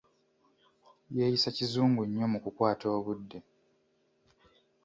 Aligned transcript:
Yeeyisa 1.15 1.49
kizungu 1.57 2.01
nnyo 2.05 2.25
mu 2.33 2.39
kukwata 2.43 2.85
obudde. 2.97 3.37